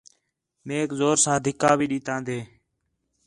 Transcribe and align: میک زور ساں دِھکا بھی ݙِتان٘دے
میک 0.67 0.89
زور 0.99 1.17
ساں 1.23 1.37
دِھکا 1.45 1.71
بھی 1.77 1.85
ݙِتان٘دے 1.91 2.39